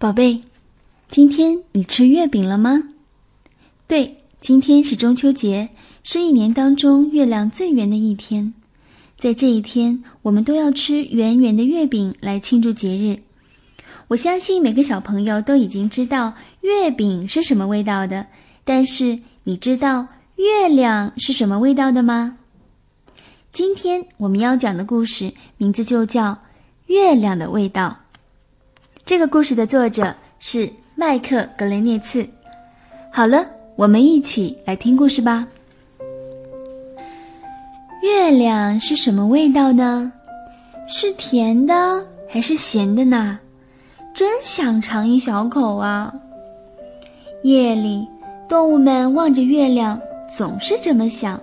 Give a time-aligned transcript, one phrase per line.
[0.00, 0.44] 宝贝，
[1.08, 2.84] 今天你吃月饼了吗？
[3.86, 5.68] 对，今天是中秋节，
[6.02, 8.54] 是一年当中月亮最圆的一天。
[9.18, 13.20] 在这一天，我们都要吃圆圆的月饼来庆祝节日。
[14.08, 16.32] 我相信每个小朋友都已经知道
[16.62, 18.26] 月饼是什么味道的，
[18.64, 20.06] 但是你知道
[20.36, 22.38] 月亮是什么味道的吗？
[23.52, 26.32] 今天我们要讲的故事名字就叫
[26.86, 27.98] 《月亮的味道》。
[29.10, 32.24] 这个故事的作者是麦克·格雷涅茨。
[33.10, 33.44] 好了，
[33.74, 35.48] 我们一起来听故事吧。
[38.04, 40.12] 月亮是什么味道呢？
[40.86, 43.40] 是甜的还是咸的呢？
[44.14, 46.14] 真想尝一小口啊！
[47.42, 48.06] 夜里，
[48.48, 50.00] 动物们望着月亮，
[50.32, 51.40] 总是这么想。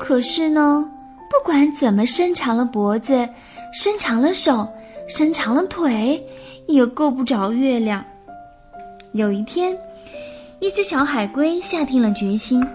[0.00, 0.90] 可是呢，
[1.30, 3.28] 不管怎么伸长了脖子，
[3.72, 4.66] 伸长了手，
[5.06, 6.20] 伸长了腿，
[6.72, 8.04] 也够不着月亮。
[9.12, 9.76] 有一天，
[10.58, 12.66] 一只小海龟下定了决心，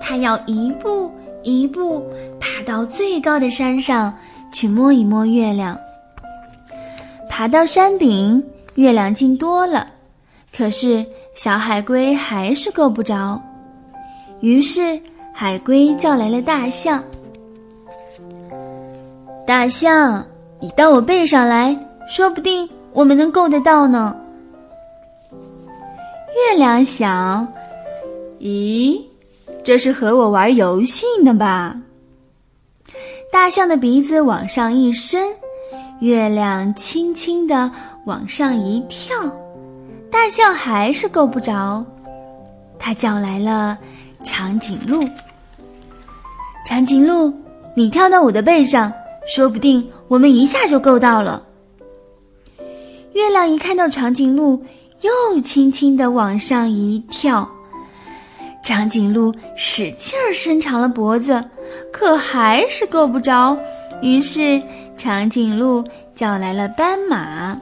[0.00, 1.10] 它要一步
[1.42, 2.04] 一步
[2.40, 4.14] 爬到最高的山上
[4.52, 5.78] 去摸一摸月亮。
[7.28, 9.88] 爬到山顶，月亮近多了，
[10.54, 11.04] 可是
[11.34, 13.42] 小海龟还是够不着。
[14.40, 15.00] 于是。
[15.34, 17.02] 海龟叫来了大象。
[19.46, 20.26] 大象，
[20.60, 21.74] 你到我背上来，
[22.06, 24.16] 说不定我们能够得到呢。
[26.34, 27.46] 月亮想：
[28.38, 29.00] 咦，
[29.62, 31.76] 这是和我玩游戏呢吧？
[33.32, 35.22] 大象的鼻子往上一伸，
[36.00, 37.70] 月亮轻轻地
[38.04, 39.16] 往上一跳，
[40.10, 41.84] 大象还是够不着。
[42.78, 43.78] 它叫来了。
[44.24, 45.04] 长颈鹿，
[46.64, 47.32] 长颈鹿，
[47.74, 48.92] 你跳到我的背上，
[49.26, 51.42] 说不定我们一下就够到了。
[53.14, 54.64] 月亮一看到长颈鹿，
[55.02, 57.50] 又轻轻地往上一跳，
[58.64, 61.44] 长颈鹿使劲儿伸长了脖子，
[61.92, 63.58] 可还是够不着。
[64.00, 64.62] 于是
[64.94, 65.84] 长颈鹿
[66.16, 67.60] 叫来了斑马，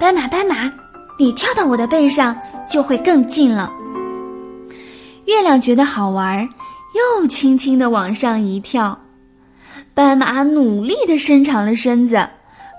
[0.00, 0.72] 斑马，斑马，
[1.18, 2.34] 你跳到我的背上，
[2.70, 3.70] 就会更近了。
[5.26, 6.48] 月亮觉得好玩，
[7.20, 8.98] 又轻轻地往上一跳。
[9.92, 12.28] 斑马努力地伸长了身子，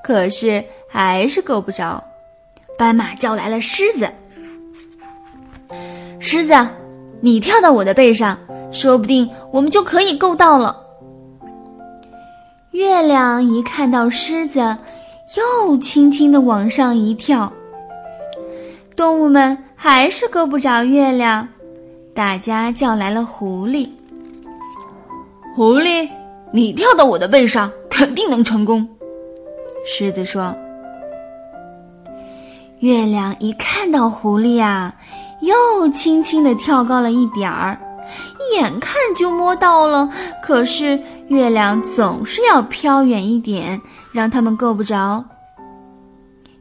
[0.05, 2.03] 可是还是够不着。
[2.77, 4.07] 斑马叫来了狮子
[6.21, 6.53] ：“狮子，
[7.21, 8.37] 你跳到我的背上，
[8.71, 10.79] 说不定我们就可以够到了。”
[12.69, 14.77] 月亮一看到狮子，
[15.37, 17.51] 又轻轻地往上一跳。
[18.95, 21.47] 动物们还是够不着月亮。
[22.13, 23.89] 大家叫来了狐狸。
[25.55, 26.07] 狐狸，
[26.53, 28.87] 你跳到我的背上，肯定能成功。
[29.85, 30.55] 狮子说。
[32.79, 34.95] 月亮一看到狐狸啊，
[35.41, 37.79] 又轻轻地跳高了一点儿，
[38.55, 43.79] 眼看就摸到了，可是月亮总是要飘远一点，
[44.11, 45.23] 让他们够不着。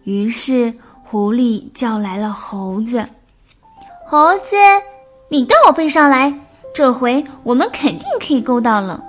[0.05, 3.07] 于是狐狸叫来了猴子。
[4.07, 4.57] 猴子。
[5.31, 6.39] 你到我背上来，
[6.75, 9.03] 这回我们肯定可以够到了。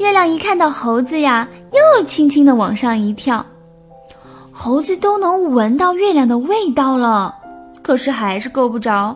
[0.00, 3.44] 月亮一看到猴子呀，又轻轻地往上一跳，
[4.50, 7.36] 猴子都能闻到月亮的味道了，
[7.82, 9.14] 可是还是够不着。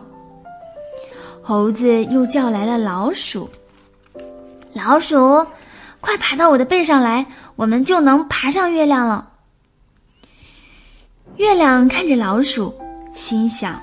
[1.41, 3.49] 猴子又叫来了老鼠，
[4.73, 5.47] 老鼠，
[6.01, 7.25] 快爬到我的背上来，
[7.55, 9.29] 我们就能爬上月亮了。
[11.37, 12.71] 月亮看着老鼠，
[13.11, 13.81] 心想：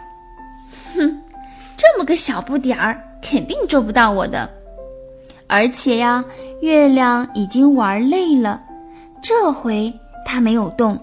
[0.94, 1.20] 哼。
[1.76, 4.48] 这么个小不点儿，肯定捉不到我的。
[5.52, 6.24] 而且呀，
[6.62, 8.62] 月亮已经玩累了，
[9.22, 9.92] 这回
[10.24, 10.98] 它没有动。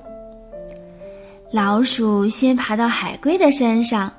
[1.52, 4.12] 老鼠先爬到海龟的身上，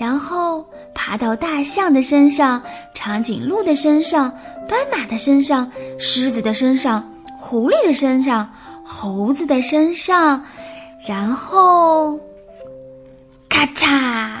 [0.00, 2.62] 然后爬到大象的身上、
[2.94, 4.32] 长颈鹿的身上、
[4.66, 8.48] 斑马的身上、狮子的身上、狐狸的身上、
[8.82, 10.42] 猴子的身上，
[11.06, 12.18] 然后，
[13.50, 14.40] 咔嚓。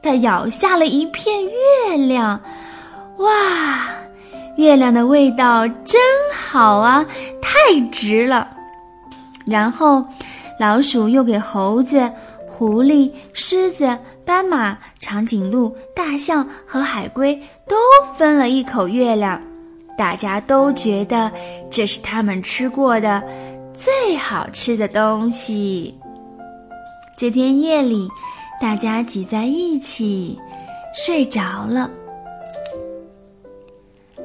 [0.00, 2.40] 它咬下了一片月亮，
[3.16, 3.88] 哇，
[4.58, 6.00] 月亮的味道真
[6.34, 7.06] 好啊，
[7.40, 8.48] 太值了。
[9.46, 10.04] 然后，
[10.58, 12.10] 老鼠又给猴子、
[12.48, 17.76] 狐狸、狮子、斑马、长颈鹿、大象和海龟都
[18.16, 19.40] 分了一口月亮，
[19.96, 21.30] 大家都觉得
[21.70, 23.22] 这是他们吃过的
[23.72, 25.98] 最好吃的东西。
[27.16, 28.08] 这天夜里。
[28.60, 30.36] 大家挤在一起，
[30.96, 31.88] 睡着了。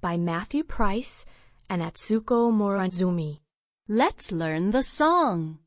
[0.00, 1.26] by Matthew Price
[1.68, 3.40] and Atsuko Morizumi.
[3.88, 5.58] Let's learn the song.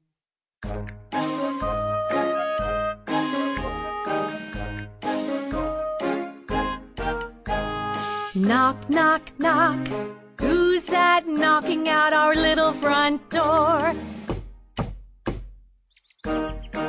[8.33, 9.87] Knock, knock, knock.
[10.39, 13.93] Who's that knocking at our little front door?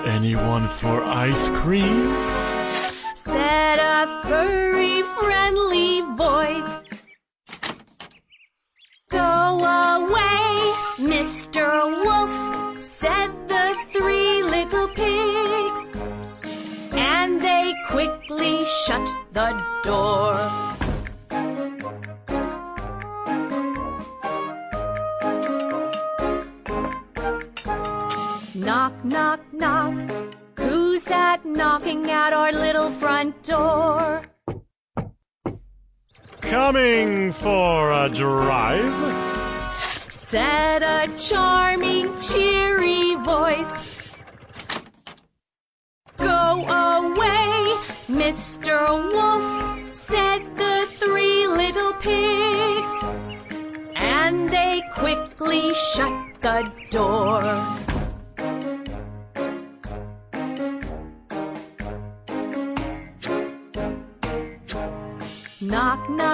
[0.07, 2.15] Anyone for ice cream?
[3.15, 6.82] Said a furry, friendly voice.
[10.99, 11.89] Mr.
[12.05, 15.97] Wolf, said the three little pigs.
[16.93, 19.53] And they quickly shut the
[19.83, 20.37] door.
[28.55, 29.95] Knock, knock, knock.
[30.59, 34.23] Who's that knocking at our little front door?
[36.43, 39.32] Coming for a drive?
[40.33, 43.69] Said a charming, cheery voice.
[46.17, 47.77] Go away,
[48.09, 49.13] Mr.
[49.13, 53.05] Wolf, said the three little pigs.
[53.95, 57.82] And they quickly shut the door.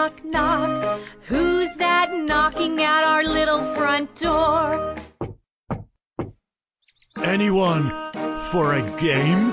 [0.09, 1.01] Knock, knock.
[1.27, 4.97] Who's that knocking at our little front door?
[7.23, 7.91] Anyone
[8.51, 9.53] for a game?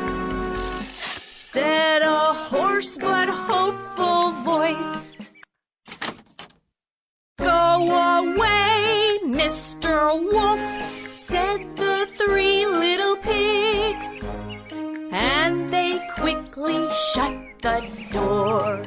[0.85, 4.97] Said a hoarse but hopeful voice.
[7.37, 10.21] Go away, Mr.
[10.31, 10.61] Wolf,
[11.15, 14.23] said the three little pigs.
[15.11, 17.81] And they quickly shut the
[18.11, 18.81] door.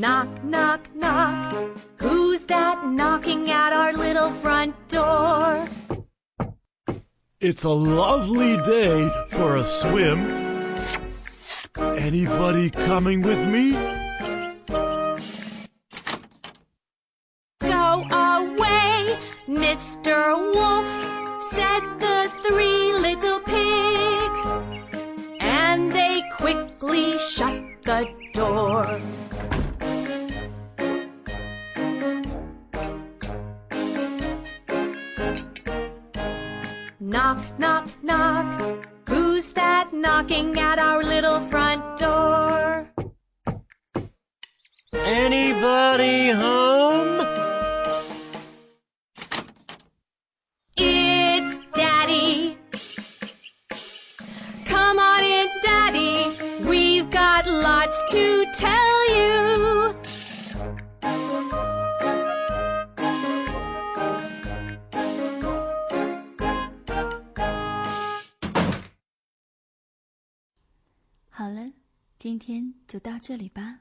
[0.00, 1.54] Knock, knock, knock.
[2.00, 5.68] Who's that knocking at our little front door?
[7.38, 10.20] It's a lovely day for a swim.
[11.76, 13.72] Anybody coming with me?
[17.60, 20.09] Go away, Mr.
[37.20, 38.88] Knock, knock, knock.
[39.06, 42.88] Who's that knocking at our little front door?
[44.94, 46.69] Anybody home?
[71.40, 71.72] 好了，
[72.18, 73.80] 今天就到这里吧。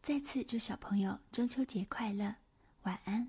[0.00, 2.36] 再次祝小朋友中秋节快乐，
[2.84, 3.28] 晚安。